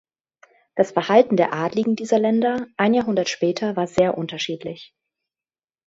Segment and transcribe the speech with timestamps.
[0.73, 4.95] Das Verhalten der Adligen dieser Länder ein Jahrhundert später war sehr unterschiedlich.